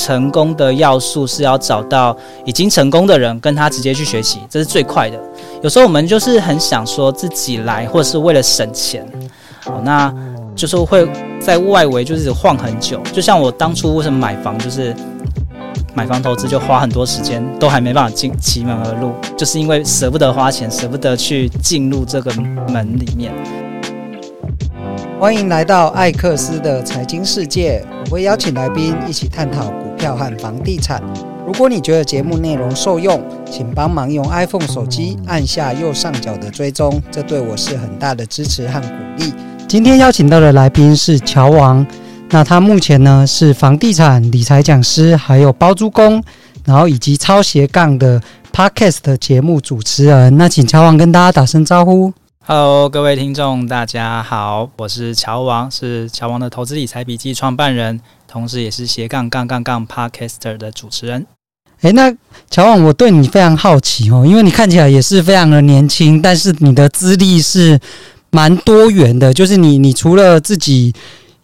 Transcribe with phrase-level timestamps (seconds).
[0.00, 5.20] 成功的要素是要找到已经成功的人，跟他直接去学习，这是最快的。
[5.62, 9.06] 有时候我们就是很想说自己来，或者是为了省钱，
[9.62, 10.12] 好，那
[10.56, 11.06] 就是会
[11.38, 12.98] 在外围就是晃很久。
[13.12, 14.96] 就像我当初为什么买房，就是
[15.94, 22.32] 买房投资就花很多时间，都还没办法进其门而入，就是因为舍不得花钱，舍不得去进入这个
[22.68, 23.32] 门里面。
[25.20, 31.02] 欢迎来到艾克斯的财经世界，我会邀请来宾一起探讨股票和房地产。
[31.46, 39.30] 如果你觉得节目内容受用，请帮忙用 iPhone 手机按下右上角的追踪，这对我是很大的支持和鼓励。
[39.68, 41.86] 今天邀请到的来宾是乔王，
[42.30, 46.24] 那他目前呢是房地产理财讲师，还有包租公，
[46.64, 48.18] 然后以及超斜杠的
[48.54, 50.34] Podcast 节目主持人。
[50.38, 52.10] 那请乔王跟大家打声招呼。
[52.46, 61.26] Hello，各位听众，大家好，我是乔王，是乔王的投资理财笔记创办人，同时也是斜杠杠杠杠 Podcaster 的主持人。
[61.82, 62.12] 诶，那
[62.50, 67.78] 乔王，我对你非常好奇哦，因为你看起来也是非常的年轻，但是你的资历是
[68.30, 70.94] 蛮多元的，就是你，你除了自己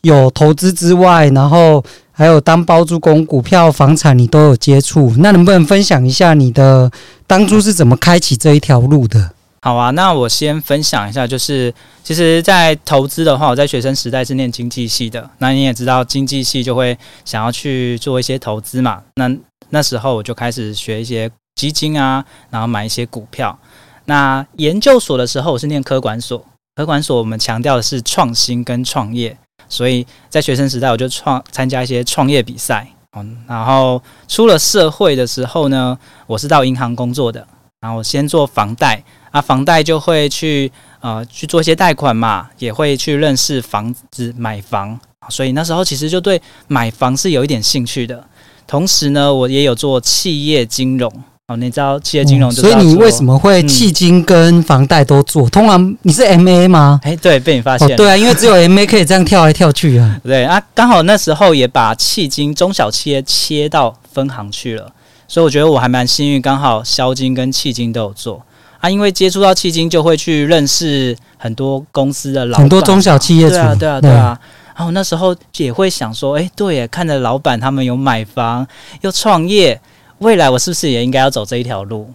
[0.00, 5.12] 有投资之外，然后还有当包租公、股票、房产，你都有接触。
[5.18, 6.90] 那能不能分享一下你的
[7.26, 9.32] 当初是怎么开启这一条路的？
[9.66, 15.28] 好啊，那我先分享一下，就是其实，在投资的话，我在学生时代是念经济系的。
[15.38, 19.02] 那你也知道，经济系就会想要去做一些投资嘛。
[19.16, 19.28] 那
[19.70, 23.58] 那时候我就开始学一些基金啊，然后买一些股票。
[24.04, 29.36] 那研究所的时候，我是念科管所，科管所我们强调的是创新跟创业，
[29.68, 32.86] 所以在学生时代我就创参加一些创业比赛。
[33.16, 37.44] 嗯，然后出了社会的时候呢，我是到银行工作的，
[37.80, 39.02] 然后先做房贷。
[39.36, 44.98] 那房贷就会去呃去做一些贷款嘛，也会去认识房子买房，
[45.28, 48.24] 所以那时候其实就对买房是有一点兴趣的。
[48.66, 51.12] 同时呢，我也有做企业金融
[51.48, 55.46] 哦，你知道企业金融就、嗯，所以你为什么会迄金跟房贷都做？
[55.46, 56.98] 嗯、通常你是 MA 吗？
[57.02, 57.94] 诶，对，被你发现、哦。
[57.94, 60.18] 对啊，因为只有 MA 可以这样跳来跳去啊。
[60.24, 64.90] 对啊，刚好那时候也把迄金中小企业切到分行去了，
[65.28, 68.42] 所以我觉得我还蛮幸运，刚好销金跟迄金都有做。
[68.86, 73.54] 啊，因为接触到企金，就会去认识很多公司的老板，很多中小企业主。
[73.54, 74.40] 对啊，对啊，对啊。
[74.76, 78.64] 然后那时候也会想说，哎，对耶，看着老板他们有买房
[79.00, 79.80] 又创业，
[80.18, 82.08] 未来我是不是也应该要走这一条路？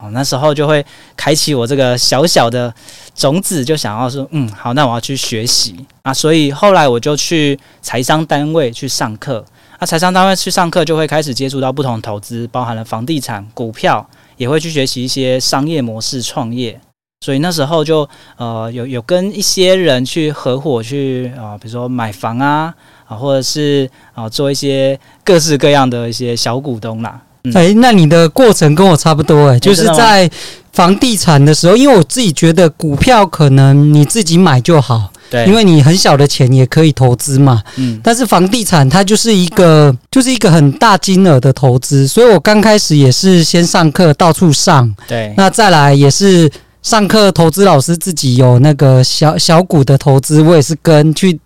[0.00, 0.84] 哦，那时候就会
[1.16, 2.72] 开启我这个小小的
[3.14, 6.12] 种子，就想要说，嗯，好，那我要去学习啊。
[6.12, 9.42] 所以后来我就去财商单位去上课。
[9.78, 14.06] 啊，财商单位去上课，就会开始接触到不同投资，包含了房地产、股票。
[14.38, 16.80] 也会去学习一些商业模式创业，
[17.20, 22.72] 所以那时候就呃有有跟一些人去合伙去啊、呃，比如说买房啊
[23.06, 27.20] 啊，或者是啊、呃、做一些各式各样的一些小股东啦。
[27.54, 30.30] 哎、嗯，那你的过程跟我差不多哎、欸，就是在
[30.72, 35.12] 房地产的时候，因为我自己觉得股票可能你自己买就好。
[35.30, 46.50] 对，因为你很小的钱也可以投资嘛，嗯，但是房地产它就是一个就是一个很大金额的投资，所以我刚开始也是先上课到处上，对，那再来也是
[46.82, 51.38] 上课，投资老师自己有那个小小股的投资，我也是跟去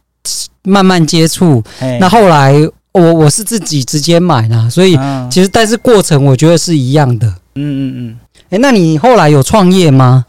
[0.63, 1.63] 慢慢接触，
[1.99, 2.55] 那后来
[2.93, 4.97] 我我是自己直接买啦，所以
[5.31, 8.19] 其实但是过程我觉得是一样的，嗯嗯嗯，
[8.51, 10.25] 诶，那你后来有创业吗？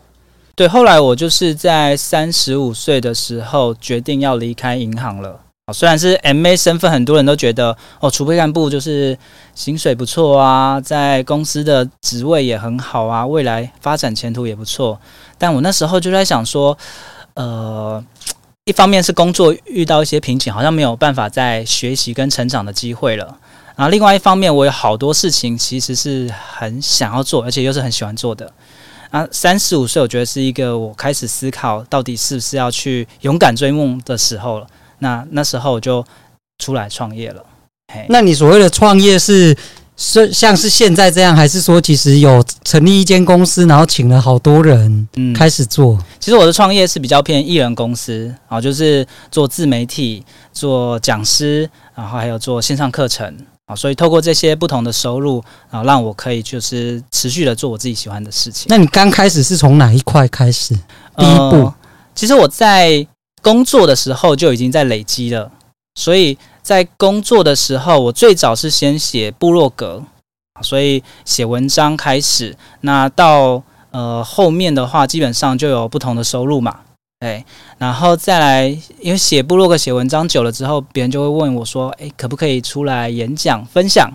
[0.55, 5.39] 对，后来我就是在三十五岁的时候决定要离开银行了。
[5.73, 9.17] 虽然是 MA 身份，很多人都觉得哦，储备干部就是
[9.55, 14.99] 薪水不错啊，在公司的职位也很好啊，未来发展前途也不错。
[15.39, 16.77] 但我那时候就在想说，
[17.33, 18.03] 呃，
[18.65, 23.25] 一方面是工作遇到一些瓶颈，好像没有办法再学习跟成长的机会了。
[23.75, 28.51] 然后另外一方面，我有好多事情其实是很想要做，而且又是很喜欢做的。
[29.13, 34.65] 啊，三十五岁，我觉得是一个我开始思考到底是不是要去勇敢追梦的时候了。
[34.97, 36.03] 那那时候我就
[36.57, 37.45] 出来创业了。
[37.93, 39.55] 嘿，那你所谓的创业是
[39.95, 45.93] 是像是现在这样，还是说其实有成立一间公司，然后请了好多人开始做？
[45.93, 53.37] 嗯，其实我的创业是比较偏艺人公司啊，就是做自媒体、做讲师，然后还有做线上课程。
[53.65, 58.65] 啊，所以透过这些不同的收入啊，让我可以就是持续的做我自己喜欢的事情。
[58.69, 60.73] 那你刚开始是从哪一块开始？
[61.15, 61.75] 第一步，呃，
[62.13, 63.05] 其实我在
[63.41, 65.51] 工作的时候就已经在累积了。
[65.95, 70.03] 所以在工作的时候，我最早是先写部落格，
[70.61, 72.57] 所以写文章开始。
[72.81, 73.61] 那到
[73.91, 76.79] 呃后面的话，基本上就有不同的收入嘛。
[77.23, 77.41] 对，
[77.77, 78.67] 然后再来，
[78.99, 84.11] 因为写部落格、写文章久了之后，别人就会问我说：“哎，可不可以出来演讲分享？”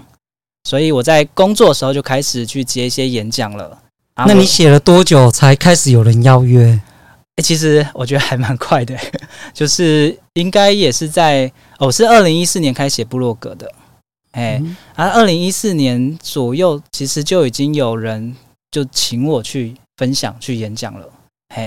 [0.68, 3.78] 所以我在工作的时候就开始去接一些演讲了。
[4.26, 6.78] 那你写了多久才开始有人邀约？
[7.36, 8.94] 哎，其实我觉得还蛮快的，
[9.54, 13.72] 就是应该也是在哦，是二零一四年开始写部落格的。
[14.32, 14.62] 哎，
[14.94, 18.36] 而二零一四年左右，其实就已经有人
[18.70, 21.08] 就请我去分享、去演讲了。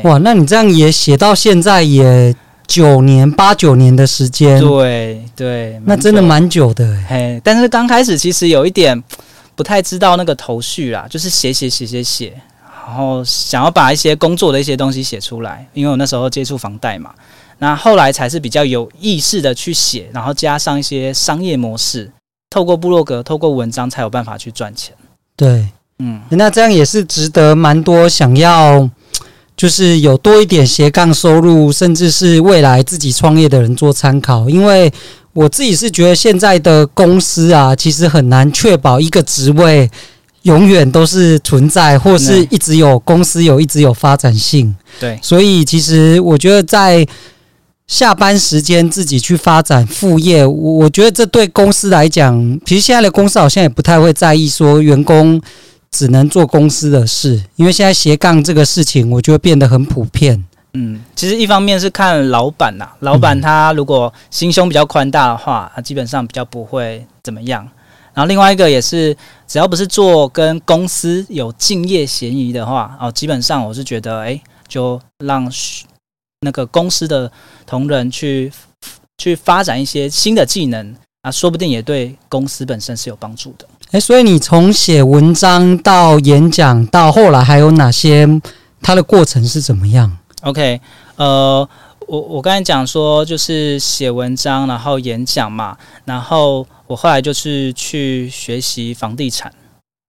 [0.04, 2.36] 哇，那你这样也写到现在也
[2.68, 6.98] 九年八九年的时间，对对，那真的蛮久的。
[7.08, 9.04] 嘿，但是刚开始其实有一点
[9.56, 12.32] 不太知道那个头绪啦，就是写写写写写，
[12.86, 17.12] 然后想要把一些工作的一些东西写出来，因为我那时候接触房贷嘛，
[17.58, 22.10] 那后来才是比较有意识的去写，然后加上一些商业模式，
[22.52, 24.96] 透过部落格、透过文章才有办法去赚钱。
[25.36, 25.68] 对，
[25.98, 28.88] 嗯，那这样也是值得蛮多想要。
[29.62, 34.50] 就是有多一点斜杠收入，甚至是未来自己创业的人做参考。
[34.50, 34.92] 因为
[35.34, 39.88] 我自己是觉得现在的公司啊，其实很难确保一个职位
[40.42, 44.76] 永远都是存在，或是一直有公司有一直有发展性。
[45.00, 47.08] 对，所以其实我觉得在
[47.86, 55.40] 下班时间自己去发展副业，我我觉得这对公司来讲，其实现在的公司好像也不太会在意说员工。
[55.92, 60.44] 只能做公司的事，因为现在斜杠这个事情，我觉得变得很普遍。
[60.74, 67.68] 嗯，其实一方面是看老板呐，老板他如果心胸比较宽大的话，他基本上比较不会怎么样。
[68.14, 69.16] 然后另外一个也是，
[69.48, 75.52] 只要不是做跟公司有敬业嫌疑的话，哦，基本上我是觉得，哎，就让
[76.42, 77.30] 那个公司的
[77.66, 78.52] 同仁去
[79.18, 83.68] 去发展一些新的技能啊，说不定也对公司本身是有帮助的。
[83.92, 88.28] 诶，所以你从写文章到演讲，到后来还有哪些？
[88.82, 90.82] 它的过程是怎么样？OK，
[91.18, 91.70] 呃，
[92.08, 99.54] 我我刚才讲说就是写文章，然后演讲嘛，然后我后来就是去学习房地产。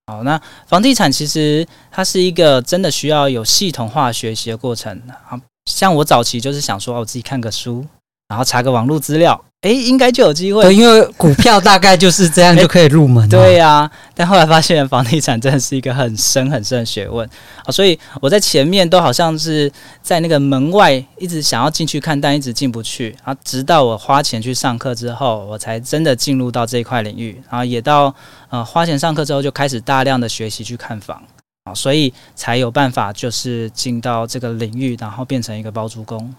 [0.07, 5.39] 好，那房地产其实它是一个真的需要有系统化学习的过程啊。
[5.69, 7.85] 像我早期就是想说，我自己看个书，
[8.33, 9.39] 然后查个网络资料。
[9.61, 10.61] 诶，应该就有机会。
[10.63, 13.29] 对，因为股票大概就是这样就可以入门。
[13.29, 17.25] 对呀、啊，但后来发现房地产真的是一个很深很深的学问
[17.63, 19.71] 啊，所以我在前面都好像是
[20.01, 23.33] 在那个门外一直想要进去看，但一直进不去啊。
[23.45, 27.41] 直到我花钱去上课之后，我才真的进入到这一块领域。
[27.49, 28.13] 然后也到
[28.49, 31.23] 呃花钱上课之后，就开始大量的学习去看房
[31.63, 36.35] 啊，所以才有办法就是进到这个领域，然后变成一个包租公。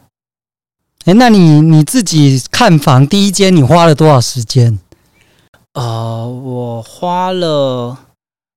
[1.04, 4.78] 哎，那你你自己看房第一间，你花了多少时间？
[5.74, 7.98] 呃，我花了，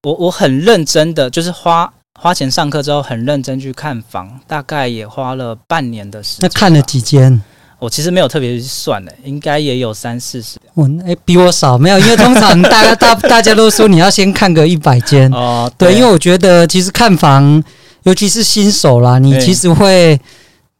[0.03, 6.49] 我我很认真的，就是花花钱上课之后，很认真去看房，大概也花了半年的时间。
[6.49, 7.41] 那看了几间？
[7.79, 10.57] 我其实没有特别去算的，应该也有三四十。
[10.73, 15.69] 我哎，比我少，没有，因为通常大家大大家都说你要先看个一百间哦。
[15.77, 17.61] 对，因为我觉得其实看房，
[18.03, 20.17] 尤其是新手啦，你其实会。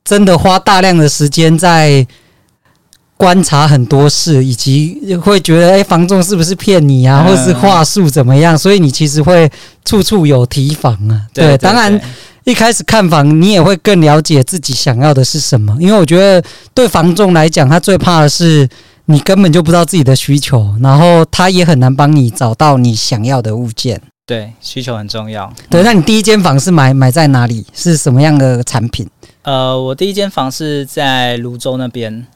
[0.08, 2.08] 真的花大量的时间在
[3.18, 8.58] 观察很多事，以及会觉得，哎，房仲是不是骗你啊，或者是话术怎么样？
[8.58, 9.52] 所以你其实会
[9.84, 11.28] 处处有提防啊。
[11.34, 12.00] 对，对，当然
[12.46, 15.76] 一开始看房，你也会更了解自己想要的是什么。
[15.78, 16.42] 因为我觉得，
[16.74, 18.66] 对房仲来讲，他最怕的是
[19.08, 24.02] 你根本就不知道自己的需求，然后他也很难帮你找到你想要的物件。
[24.26, 25.52] 对，需求很重要。
[25.70, 27.66] 对，那你第一间房是买买在哪里？
[27.74, 29.06] 是什么样的产品？
[29.48, 32.28] 呃，我第一间房是在泸州那边，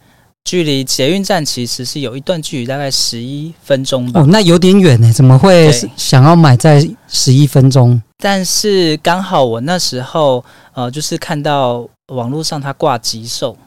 [0.45, 4.21] 距离捷运站其实是有一段距离，大概十一分钟吧。
[4.21, 8.01] 哦，那有点远呢，怎么会想要买在十一分钟？
[8.17, 10.41] 但是刚好我那时候
[10.73, 13.57] 呃，就是看到网络上它挂急售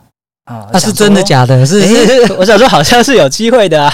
[0.46, 1.66] 啊，那、啊、是真的假的？
[1.66, 3.92] 是，是， 我想说好像是有机会的啊，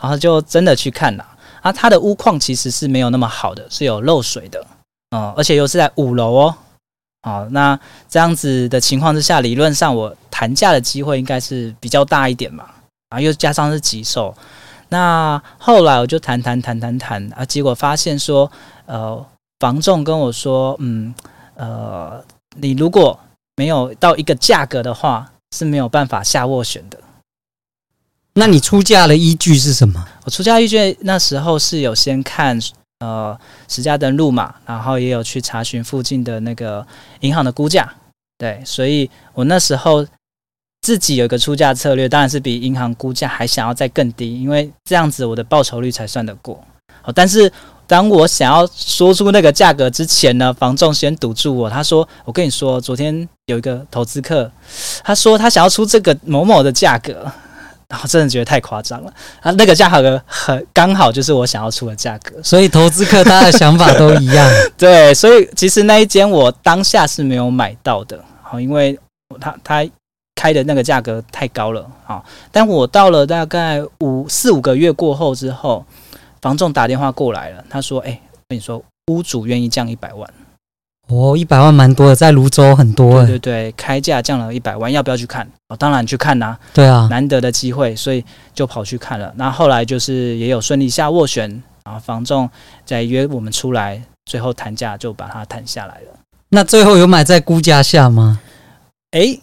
[0.00, 1.26] 然后就真的去看了
[1.60, 1.72] 啊。
[1.72, 4.64] 它的屋况其实是没有那么好的，是有漏水的，
[5.10, 6.54] 嗯、呃，而且又是在五楼哦。
[7.22, 12.66] 好，那这样子的情况之下，理论上我谈价的机会应该是比较大一点嘛。
[13.10, 14.34] 啊，又加上是急售，
[14.88, 18.50] 那后来我就谈谈谈谈谈啊，结果发现说，
[18.86, 19.22] 呃，
[19.60, 21.14] 房仲跟我说，嗯，
[21.54, 22.24] 呃，
[22.56, 23.20] 你如果
[23.54, 26.98] 没有到一个价格的话，是没有办法下斡旋的。
[28.32, 30.08] 那你出价的依据是什么？
[30.24, 32.58] 我出价依据那时候是有先看。
[33.02, 36.86] 呃，实价登录嘛，然后也有去查询附近的那个
[37.22, 37.92] 银行的估价，
[38.38, 40.06] 对，所以我那时候
[40.82, 46.62] 自己有一个出价策略，当然是比银行估价还想要再更低，因为这样子我的报酬率才算得过。
[47.02, 47.52] 好，但是
[47.88, 51.68] 当我想要说出那个价格之前呢，房仲先堵住我。
[51.68, 54.48] 他说：“我跟你说，昨天有一个投资客，
[55.02, 57.26] 他说他想要出这个某某的价格，
[57.92, 59.12] 然后真的觉得太夸张了。
[59.42, 64.50] 啊，那个价格很刚好就是我想要出的价格，所以投资客他的想法都一样。
[64.78, 68.98] 对，所以其实那一间我当下是没有买到的，好，因为
[69.38, 69.86] 他他
[70.34, 75.84] 开的那个价格太高了，好，但我到了大概五四五个月过后之后。”
[76.42, 78.82] 房仲打电话过来了，他说：“哎、欸，跟你说，
[79.12, 80.28] 屋主愿意降一百万。
[81.08, 83.20] 哦，一百万蛮多的，在泸州很多。
[83.26, 85.46] 对对对，开价降了一百万，要不要去看？
[85.68, 86.58] 哦，当然去看啦、啊。
[86.72, 89.32] 对啊，难得的机会，所以就跑去看了。
[89.36, 91.48] 那后来就是也有顺利下斡旋，
[91.84, 92.48] 然后房仲
[92.86, 96.18] 再约我们出来，最后谈价就把它谈下来了。
[96.50, 98.40] 那最后有买在估价下吗？
[99.10, 99.40] 哎、欸，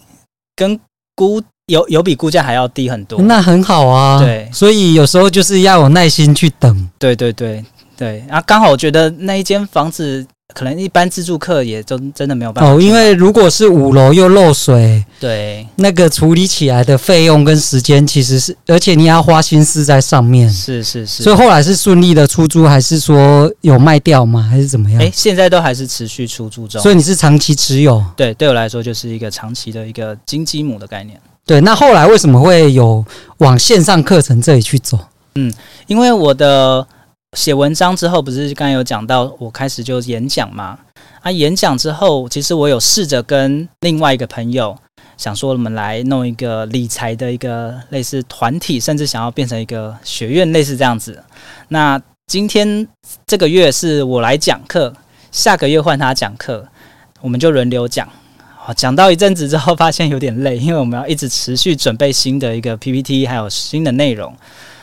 [0.56, 0.78] 跟
[1.14, 4.18] 估。”有有比估价还要低很多，那很好啊。
[4.18, 6.90] 对，所以有时候就是要有耐心去等。
[6.98, 7.64] 对对对
[7.96, 20.50] 对，啊，刚好我觉得那一间房子可能一般自助客也真真的没有办法哦，因为如果是五楼又漏水，对，那个处理起来的费用跟时间其实是，而且你要花心思在上面。
[20.50, 21.22] 是是是。
[21.22, 24.46] 所以后来是顺利的出租，还是说有卖掉吗？
[24.50, 25.00] 还是怎么样？
[25.02, 26.80] 哎，现在都还是持续出租中。
[26.80, 28.02] 所以你是长期持有？
[28.16, 31.18] 对，对我来说就是一个长期的一个金鸡母的概念。
[31.46, 33.04] 对，那后来为什么会有
[33.38, 34.98] 往线上课程这里去走？
[35.34, 35.52] 嗯，
[35.86, 36.86] 因为我的
[37.36, 40.76] 写文章之后，不是刚才有讲到，我开始就演讲嘛。
[41.22, 44.76] 啊，演讲之后，其实我有试着跟另外一个朋友，
[45.16, 51.22] 想说我们来弄一个理财的一个类似团体，甚至想要变成一个学院，类似这样子。
[51.68, 52.86] 那今天
[53.26, 54.92] 这个月是我来讲课，
[55.30, 56.66] 下个月换他讲课，
[57.20, 58.08] 我们就轮流讲。
[58.76, 64.34] 讲到一阵子之后，发现有点累，因为我们要一直持续准备新的一个 PPT，还有新的内容。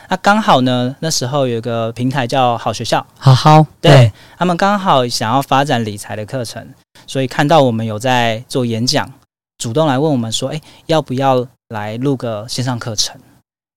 [0.08, 6.66] 那刚好呢，那时候有一个平台叫好学校，好好，对，对他们刚好想要发展理财的课程，
[7.06, 9.10] 所以看到我们有在做演讲，
[9.58, 13.20] 主动来问我们说：“诶，要不要来录个线上课程？”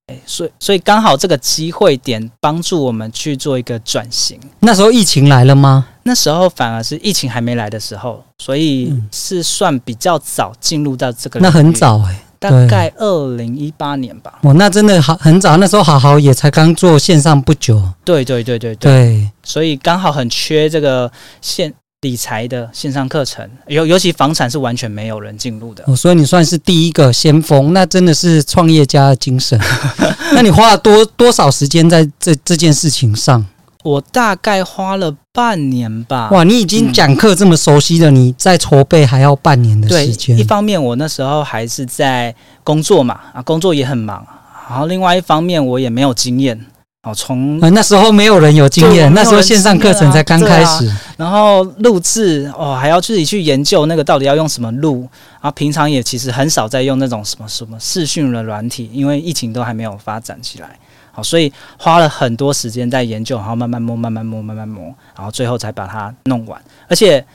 [0.08, 4.40] 诶，所以所以刚好这个机会点帮助我们去做一个转型。
[4.60, 5.88] 那时候疫情来了吗？
[6.04, 11.40] 那时候反而是疫情还没来的时候，所以是算比较早进入到这个。
[11.40, 14.40] 那很早哎、欸，大概二零一八年吧。
[14.42, 17.80] 哦，那真的好很早，那时候好好也才刚做线上不久。
[18.04, 21.72] 对对对对对，对，所以刚好很缺这个线
[22.02, 25.84] 理财的线上课程，尤尤其房产是完全没有人进入的。
[25.86, 29.60] 哦，所以你算是第一个先锋，那真的是创业家的精神。
[30.34, 33.46] 那你花了多多少时间在这这件事情上？
[33.84, 36.30] 我大概花了半年吧。
[36.32, 40.36] 哇，你已经讲课这么熟悉了，嗯、你在筹备还要半年的时间。
[40.36, 44.26] 对，一方面我那时候还是在工作嘛，啊，工作也很忙。
[44.70, 46.66] 然后另外一方面我也没有经验，
[47.04, 50.88] 哦，从、呃、那时候没有人有经验，那时候线上课程才刚开始。
[50.88, 55.02] 啊、然后录制哦，还要自己去研究那个到底要用什么录。
[55.42, 60.78] 然后平常也其实很少在用那种什么什么视讯的软体，因为疫情都还没有发展起来。
[61.12, 66.62] 好，所以花了很多时间在研究，然后慢慢摸，慢慢摸，慢慢摸，然后最后才把它弄完。
[66.88, 67.26] 而且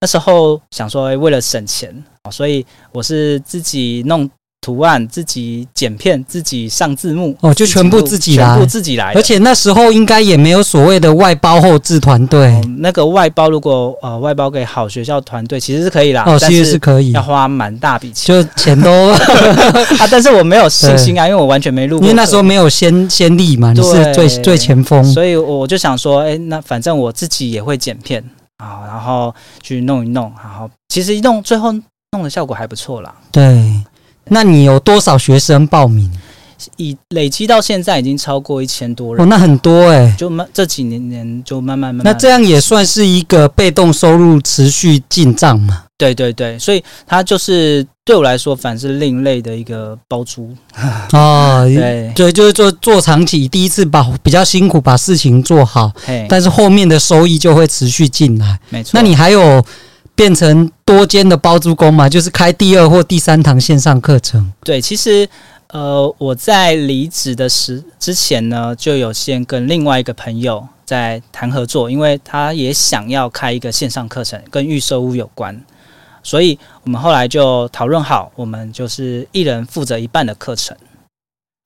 [0.00, 4.30] 那时候想说，为了省钱，所以我是自己弄。
[4.64, 9.12] 图案自己剪片，自己上字幕哦，就全部自己来，全部自己来。
[9.12, 12.46] 而且那时候应该也没有所谓的外包后制团队。
[12.46, 16.24] 哦，那个外包如果呃外包给好学校团队，其实是可以啦。
[16.26, 18.90] 哦，其实是可以，要花蛮大笔钱，就钱都
[20.00, 20.08] 啊。
[20.10, 28.24] 但是我没有信心啊，因为我完全没录，因为那时候没有先先例嘛，你是最最前锋，所以我就想说，哎、欸，那反正我自己也会剪片
[28.56, 31.70] 啊，然后去弄一弄，然后其实一弄最后
[32.12, 33.14] 弄的效果还不错啦。
[33.30, 33.70] 对。
[34.28, 36.10] 那你有多少学生报名？
[36.76, 42.12] 已累积到现在已经超过一千多人哦，那很多哎、欸，就慢这几年年就慢慢慢慢。
[42.14, 45.82] 那这样也算是一个被动收入持续进账嘛？
[45.98, 50.54] 对对对，所以它就是对我来说，反是另类的一个包租
[51.12, 51.64] 哦。
[51.66, 55.92] 对对，就是做做长期，第一次把比较辛苦把事情做好，
[56.28, 58.58] 但是后面的收益就会持续进来。
[58.70, 59.62] 没错，那你还有？
[60.14, 64.52] 变成多间的包租公嘛，就是开第二或第三堂线上课程。
[64.62, 65.28] 对，其实
[65.68, 75.60] 呃，我在离职的时之前呢，就有先跟另外一个朋友在谈合作，因为他也想要开一个线上课程，跟预售屋有关，
[76.22, 80.76] 所以我们后来就讨论好，我们就是一人负责一半的课程。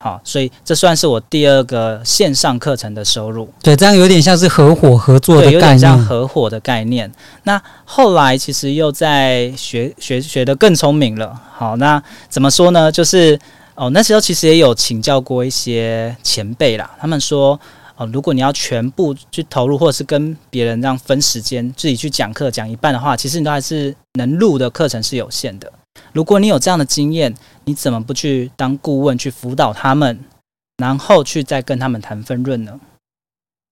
[0.01, 3.49] 好，所以这算是我第二个线上课程的收入。
[3.61, 7.11] 对，这样有点像是合伙合作的概念，有点像合伙的概念。
[7.43, 11.37] 那后来其实又在学学学得更聪明了。
[11.53, 12.89] 好，那怎么说呢？
[12.89, 13.37] 就是
[13.75, 16.89] 哦，那时候其实也有请教过一些前辈啦。
[16.97, 17.59] 他们说
[17.97, 25.69] 哦，如果你要全部去投入，或者是跟别人这样分时间自己去讲课讲一半的话，其实你都还是能录的课程是有限的。
[26.13, 27.33] 如果你有这样的经验，
[27.65, 30.19] 你怎么不去当顾问去辅导他们，
[30.77, 32.79] 然后去再跟他们谈分润呢？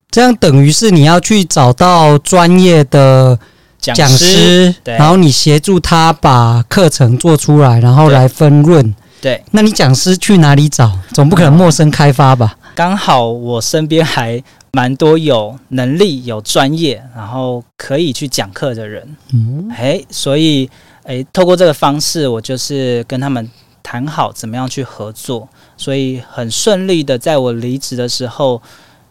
[0.10, 3.38] 这样等于是你要去找到专业的
[3.80, 8.96] 讲师，然后你协助他把课程做出来，然后来分润。
[9.20, 11.00] 对，那你讲师去哪里找？
[11.12, 12.58] 总不可能陌生开发吧？
[12.76, 14.42] 刚好我身边还
[14.72, 19.18] 蛮多有能力、有专业，然后可以去讲课的人。
[19.34, 20.70] 嗯，哎，所以
[21.08, 23.50] 哎，透过这个方式，我就是跟他们
[23.82, 25.48] 谈好怎么样去合作，
[25.78, 28.62] 所以很顺利的，在我离职的时候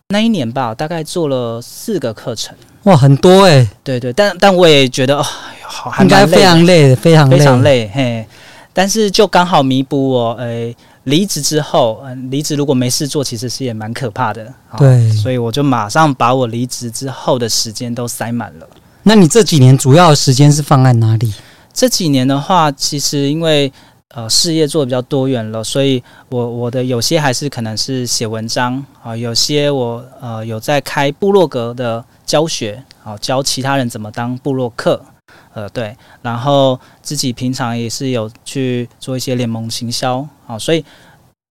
[0.09, 2.55] 那一年吧，大概做了四个课程。
[2.83, 3.71] 哇，很多哎、欸！
[3.83, 5.25] 对对，但但我也觉得哦，
[5.63, 8.27] 好，应该非常累，非常累，非常累，嘿。
[8.75, 14.53] 但是就刚好弥补我，诶，离职之后，嗯，离职如果没事做，其实是也蛮可怕的。
[14.77, 18.69] 对，所以我就马上把我离职之后的时间都塞满了。
[19.03, 21.33] 那你这几年主要的时间是放在哪里？
[21.77, 23.71] 这几年的话，其实因为
[24.15, 35.05] 呃事业做的比较多元了，所以我我的有些还是可能是写文章啊，有些我呃有在开部落格的教学，啊，教其他人怎么当部落客。
[35.53, 40.83] 呃，对，然后自己平常也是有去做一些联盟行销啊，所以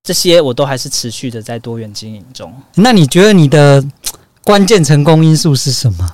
[0.04, 2.52] 这些我都还是持续的在多元经营中。
[2.76, 3.84] 那你觉得你的
[4.44, 6.10] 关键成功因素是什么？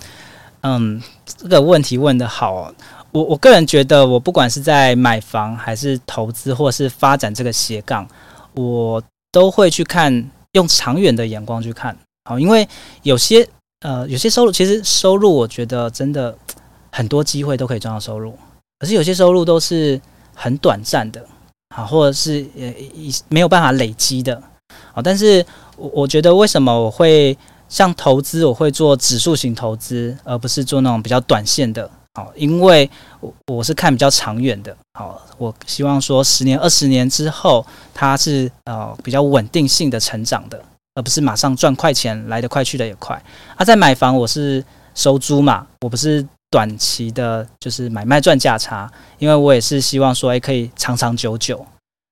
[0.61, 2.75] 嗯，这个问题问得好哦。
[3.11, 8.07] 我我个人觉得，我不管是在买房还是投资，或是发展这个斜杠，
[8.53, 9.01] 我
[9.31, 11.97] 都会去看，用长远的眼光去看。
[12.25, 12.67] 好，因为
[13.03, 13.47] 有些
[13.81, 16.37] 呃，有些收入，其实收入，我觉得真的。
[16.93, 18.37] 很多机会都可以赚到收入，
[18.77, 19.97] 可是有些收入都是
[20.35, 21.25] 很短暂的，
[21.73, 22.73] 啊，或者是呃
[23.29, 24.35] 没有办法累积的，
[24.93, 25.45] 啊，但是
[25.77, 27.37] 我我觉得为什么我会
[27.69, 32.89] 像投资，我会做指数型投资，而不是做那种比较短线的，好，因为
[33.19, 40.61] 我我是看比较长远的，好，我希望说十年、二十年之后，它是呃比较稳定性的成长的，
[40.95, 43.21] 而不是马上赚快钱来得快去得也快。
[43.55, 44.63] 啊，在买房我是
[44.95, 46.25] 收租嘛，我不是。
[46.51, 51.65] 短期的，就是买卖赚价差，因为我也是希望说，哎，可以长长久久。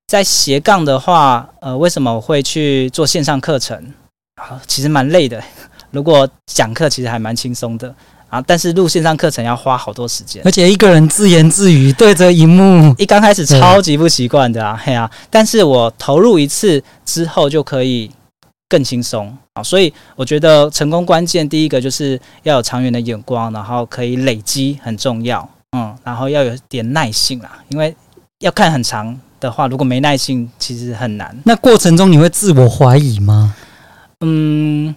[0.07, 3.93] 在斜杠的话，呃，为什么我会去做线上课程？
[4.35, 5.43] 啊，其实蛮累的。
[5.91, 7.93] 如果讲课其实还蛮轻松的
[8.29, 18.09] 啊，但是录线上课程要花好多时间，而且一个人自言自语对着荧幕，一刚开始超级不习惯的啊，嘿啊，但是我投入一次之后就可以。
[18.71, 27.95] 更轻松啊，所以我觉得成功关键第一个就是要有长远的眼光，然后可以累积很重要，嗯，然后要有点耐性啦，因为
[28.41, 31.35] 要看很长的话，如果没耐性，其实很难。
[31.45, 33.55] 那过程中你会自我怀疑吗？
[34.19, 34.95] 嗯，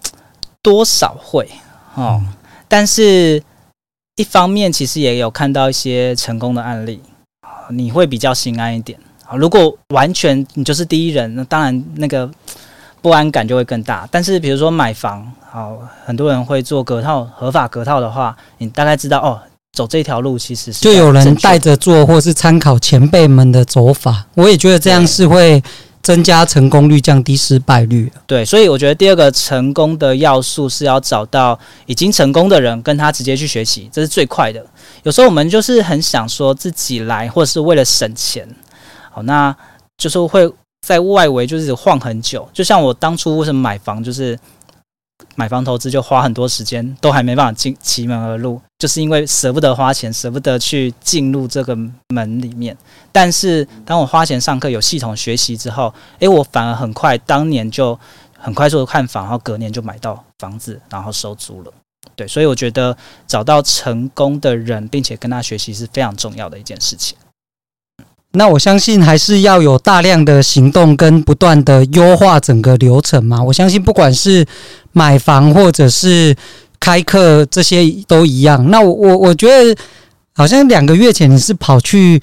[0.61, 1.49] 多少会
[1.95, 2.29] 哦，嗯，
[2.73, 3.43] 但是
[4.17, 7.03] 一方面其实也有看到一些成功的案例，
[7.69, 9.37] 你会比较心安一点啊。
[9.37, 12.31] 如果完全你就是第一人，那当然那个。
[13.03, 14.09] 不安感就会更大。
[14.13, 19.41] 但是，比如说买房，好，很多人会做隔套，合法隔套的话，你大概知道哦，
[19.77, 24.25] 走这条路其实是就有人带着做，或是参考前辈们的走法。
[24.35, 25.61] 我也觉得这样是会
[26.03, 28.13] 增加成功率，降低失败率。
[28.27, 34.65] 对，所以我觉得第二个成功的要素是要找到已经成功的人，跟他直接去学习，这是最快的。
[35.03, 38.49] 有时候我们就是很想说自己来，或者是为了省钱，
[39.11, 39.55] 好，那
[39.97, 40.53] 就是会。
[40.85, 44.37] 在外围就是晃很久，就像我当初为什么买房，就是
[45.37, 52.77] 买房投资就花很多时间，都还没办法进其门而入，就是因为舍不得花钱，舍不得去进入这个门里面。
[53.13, 57.97] 但是当我花钱上课，有系统学习之后，诶，我反而很快，当年就
[58.37, 61.73] 很快速的看房，然后隔年就买到房子，然后收租了。
[62.17, 62.97] 对，所以我觉得
[63.29, 67.17] 找到成功的人，并且跟他学习是非常重要的一件事情。
[68.33, 73.41] 那我相信还是要有大量的行动跟不断的优化整个流程嘛。
[73.41, 74.45] 我相信不管是
[74.91, 76.35] 买房或者是
[76.83, 78.69] 开课，这些都一样。
[78.69, 79.81] 那我我我觉得
[80.35, 82.21] 好像两个月前你是跑去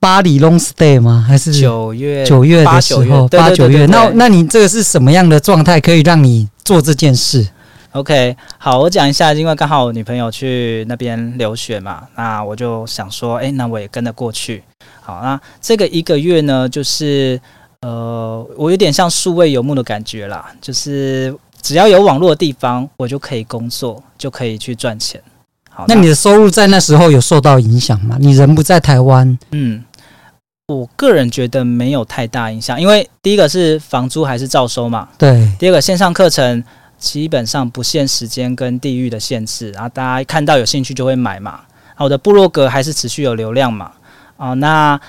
[0.00, 1.24] 巴黎 long stay 吗？
[1.28, 3.86] 还是九月九月的时候八九月？
[3.86, 7.46] 那那你这个是什么样的状态可以让你做这件事
[7.92, 14.64] ？OK，好，我讲一下，因为刚好我女朋友去那边留学嘛，那我就想说，哎，那我也跟着过去。
[15.00, 17.40] 好，那这个一个月呢，就是
[17.82, 21.32] 呃，我有点像数位游牧的感觉啦，就是
[21.62, 25.22] 只要有网络的地方，我就可以工作，就可以去赚钱。
[25.70, 28.18] 好，那你的收入在那时候有受到影响吗？
[28.20, 29.38] 你人不在台湾？
[29.52, 29.82] 嗯，
[30.66, 36.62] 我个人觉得没有太大影响，因为第一个是房租还是照收嘛，对，第二个线上课程。
[36.98, 41.58] 基本上不限时间跟地域的限制，然后大家看到有兴趣就会买嘛。
[41.96, 43.90] 我的部落格还是持续有流量嘛。
[44.36, 45.00] 啊，那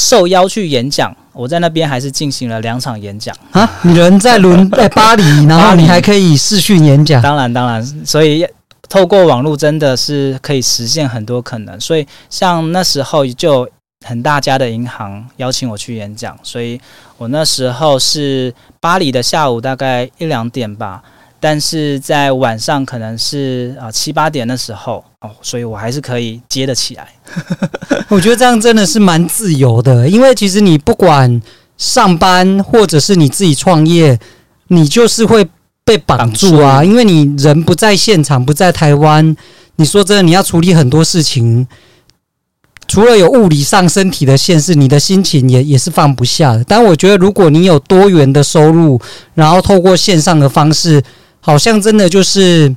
[0.00, 3.68] 受邀去演讲，我在那边还是进行了两场演讲啊。
[3.82, 7.22] 你人在伦在 巴黎，然后你还可以视讯演讲。
[7.22, 8.46] 当然当然，所以
[8.88, 11.78] 透过网络真的是可以实现很多可能。
[11.78, 13.68] 所以像那时候就。
[14.06, 16.80] 很大家的银行邀请我去演讲，所以
[17.18, 21.02] 我那时候是巴黎的下午大概一两点吧，
[21.40, 27.08] 但是在晚上可能是啊七八点的时候哦，所以我还是可以接得起来。
[28.08, 31.40] 我觉得这样真的是蛮自由的，因为其实你不管
[31.78, 34.20] 上班或者是你自己创业，
[34.68, 35.48] 你就是会
[35.84, 39.34] 被绑住啊，因为你人不在现场，不在台湾，
[39.76, 41.66] 你说真的，你要处理很多事情。
[42.86, 46.64] 除了有物理上身体的限制，你的心情也也是放不下的。
[46.64, 49.00] 但我觉得，如果你有多元的收入，
[49.32, 51.00] 然后透过线上的方式，
[51.40, 52.74] 好像真的就是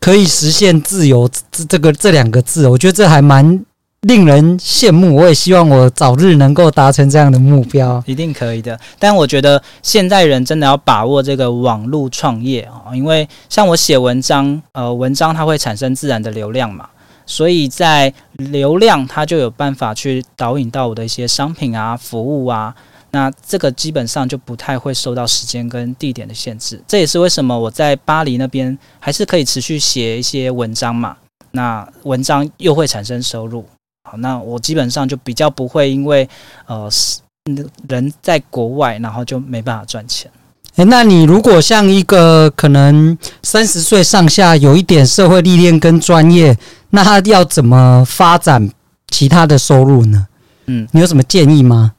[0.00, 1.28] 可以实现自由。
[1.50, 3.64] 这这个这两个字，我觉得这还蛮
[4.02, 5.16] 令人羡慕。
[5.16, 8.78] 我也希望我早日能够达成这样的目标，一定可以的。
[8.98, 16.88] 但我觉得现在人真的要把握这个网络创业啊，因为像我写文章，呃，文章它会产生自然的流量嘛。
[17.26, 22.74] 所以在流量，它就有办法去导引到我的一些商品啊、服务啊，
[23.14, 26.82] 那这个基本上就不太会受到时间跟地点的限制。
[26.84, 31.16] 这也是为什么我在巴黎那边还是可以持续写一些文章嘛。
[31.52, 33.64] 那文章又会产生收入，
[34.10, 36.28] 好，那我基本上就比较不会因为
[36.66, 36.90] 呃
[37.88, 40.28] 人在国外，然后就没办法赚钱。
[40.74, 46.58] 诶，那你如果像一个可能三十岁上下，有一点社会历练跟专业。
[46.90, 48.70] 那他要怎么发展
[49.08, 50.26] 其他的收入呢？
[50.66, 51.93] 嗯，你有什么建议吗？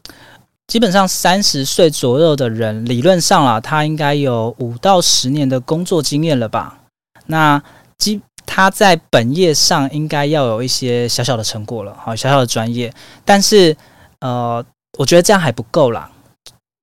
[0.68, 6.80] 基本上三十岁左右的人，理论上啊，他应该有五到十年的工作经验了吧？
[7.28, 7.62] 那
[7.98, 12.94] 基他在本业上应该要有一些小小的成果了，好，小小的专业。
[13.24, 13.76] 但是
[14.20, 14.64] 呃，
[14.98, 16.12] 我觉得这样还不够啦，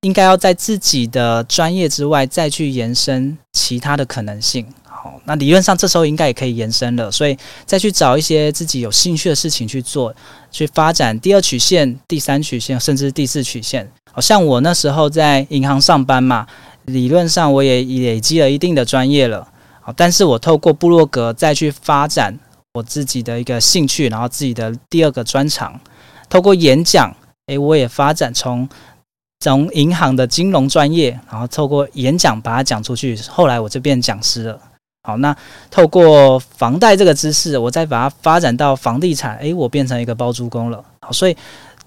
[0.02, 4.66] 应该要在自己的专业之外再去延伸其他的可能性。
[4.94, 10.14] 好，那理论上这时候应该也可以延伸了，所以再去找一些自己有兴趣的事情去做，
[10.50, 13.90] 去发展第二曲线、第三曲线，甚至第四曲线。
[14.12, 16.46] 好像我那时候在银行上班嘛，
[16.85, 19.48] 理论上我也累积了一定的专业了。
[19.81, 22.38] 好，但是我透过部落格再去发展
[22.74, 25.81] 我自己的一个兴趣，然后自己的第二个专长，
[26.28, 27.12] 透过演讲，
[27.46, 28.68] 诶，我也发展从
[29.40, 34.61] 从银行的金融专业，然后透过演讲把它讲出去，后来我就变讲师了。
[35.04, 35.36] 好，那
[35.68, 40.84] 透过房贷这个知识，我再把它发展到房地产，诶，我变成一个包租公了。
[41.00, 41.36] 好，所以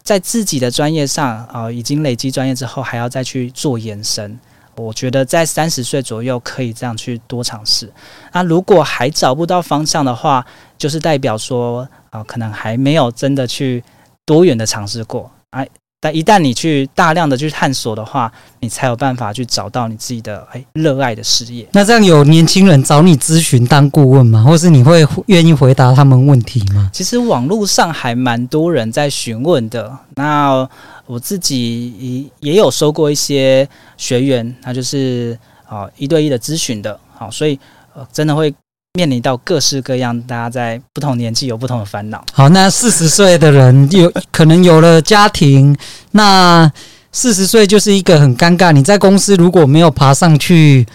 [0.04, 4.38] 在自己的专业上啊，已经累积专业之后，还要再去做延伸。
[4.76, 7.90] 我觉得在三十岁左右可以这样去多尝试。
[8.34, 10.46] 那如果还找不到方向的话，
[10.78, 13.82] 就是代表说啊，可能还没有真的去
[14.26, 15.32] 多元的尝试过。
[15.52, 15.66] 哎。
[16.06, 21.68] 但一旦你去大量的去探索的话，你才有办法去找到你自己的哎热爱的事业。
[21.72, 24.44] 那这样有年轻人找你咨询当顾问吗？
[24.44, 26.92] 或是你会愿意回答他们问题吗？
[26.94, 29.92] 其实网络上还蛮多人在询问的。
[30.14, 30.70] 那
[31.08, 35.36] 我自己也也有收过一些学员，那就是
[35.68, 37.00] 啊一对一的咨询的。
[37.16, 37.60] 好，所以
[37.96, 38.54] 呃真的会。
[38.96, 42.24] 面临到各式各样，大家在不同年纪有不同的烦恼。
[42.32, 45.76] 好，那四十岁的人有可能有了家庭，
[46.12, 46.72] 那
[47.12, 48.72] 四十岁就是一个很尴尬。
[48.72, 50.88] 你在公司如果没有爬上去，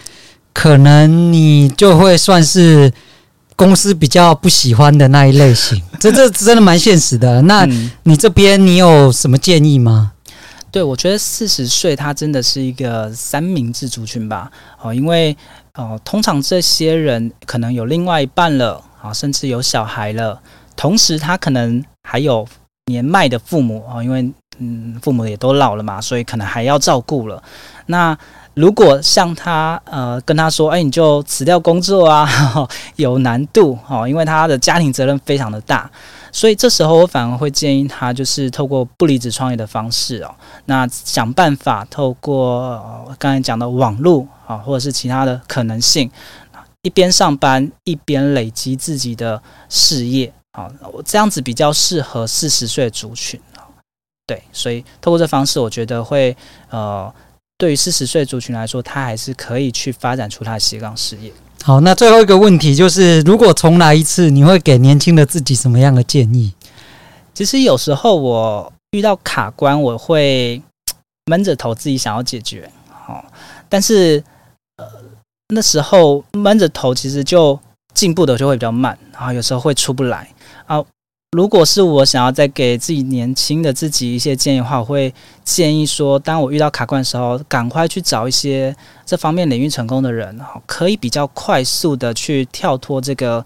[0.55, 2.91] 可能你就会算是
[3.55, 5.81] 公司比较不喜欢的那一类型。
[6.01, 7.43] 这这真的蛮现实的。
[7.43, 7.69] 那
[8.05, 10.13] 你这边你有什么建议吗？
[10.73, 14.51] 对，我觉得四十岁他真的是一个三明治族群吧。
[14.81, 15.37] 哦，因为
[15.81, 20.39] 哦，通常这些人可能有另外一半了啊，甚至有小孩了，
[20.77, 22.47] 同时他可能还有
[22.87, 27.43] 年迈的父母啊，因为嗯，父母也都老了嘛，所以可能还要照顾了。
[27.87, 28.17] 那
[28.61, 32.29] 如果像他呃跟他说，哎，你就辞掉工作啊，
[32.97, 35.91] 有难度哦，因为他的家庭责任非常的大。
[36.31, 40.35] 所以这时候我反而会建议他，就是透过不离职创业的方式哦，
[40.67, 46.11] 那想办法透过刚才讲的网络啊，或者是其他的可能性，
[46.83, 50.71] 一边上班一边累积自己的事业啊，
[51.05, 53.65] 这样子比较适合四十岁的族群啊。
[54.27, 56.37] 对，所以透过这方式，我觉得会
[56.69, 57.13] 呃，
[57.61, 61.31] 对于四十岁族群来说，他还是可以去发展出他的斜杠事业。
[61.63, 66.55] 好，那最后一个问题就是，如果重来一次，你会给年轻的自己什么样的建议？
[67.35, 70.63] 其实有时候我遇到卡关，我会
[71.27, 72.71] 闷着头自己想要解决。
[72.89, 73.23] 好，
[73.69, 74.25] 但是
[74.79, 74.87] 呃，
[75.55, 77.61] 那时候闷着头，其实就
[77.93, 80.40] 进步的就会比较慢，然后有时候会出不来啊。
[81.37, 85.15] 如果是我想要再给自己年轻的自己一些建议的话，我会
[85.45, 88.75] 建议说，当我遇到卡关的时候，赶快去找一些
[89.07, 93.45] 这方面领域成功的人，可以比较快速的去跳脱这个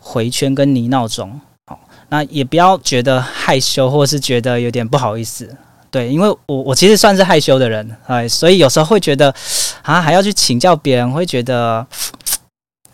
[0.00, 1.40] 回圈跟泥淖中。
[1.66, 5.48] 好，那也不要觉得害羞，或是觉得有点不好意思。
[5.92, 9.32] 对，因为我我其实算是害羞的人，哎，所以有时候会觉得
[9.82, 11.86] 啊，还要去请教别人，会觉得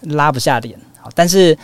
[0.02, 0.78] 拉不下脸。
[1.00, 1.56] 好，但是。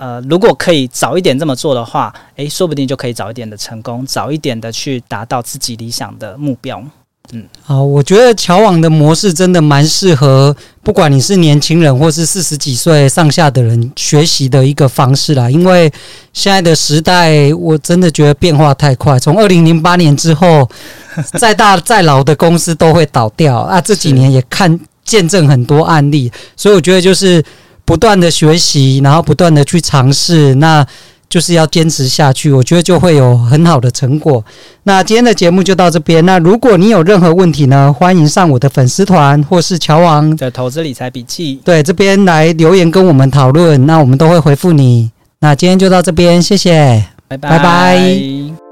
[0.00, 6.82] 呃，如果可以早一点这么做的话，诶，说不定就可以早一点的成功，早一点的去达到自己理想的目标。
[7.32, 15.50] 嗯，好，我觉得乔网的模式真的蛮适合，不管你是年轻人或是四十几岁上下的人学习的一个方式啦。
[15.50, 15.92] 因为
[16.32, 19.18] 现在的时代，我真的觉得变化太快。
[19.18, 20.66] 从二零零八年之后，
[21.38, 23.78] 再大 再老的公司都会倒掉啊。
[23.78, 27.44] 这几年也看见证很多案例，所以我觉得就是。
[27.90, 30.86] 不断的学习，然后不断的去尝试，那
[31.28, 32.52] 就是要坚持下去。
[32.52, 34.44] 我觉得就会有很好的成果。
[34.84, 36.24] 那今天的节目就到这边。
[36.24, 45.10] 那如果你有任何问题呢，欢迎上我的粉丝团或是乔王的投资理财笔记，对，这边来留言跟我们讨论，那我们都会回复你。
[45.40, 47.48] 那今天就到这边，谢谢，拜拜。
[47.50, 48.69] 拜拜。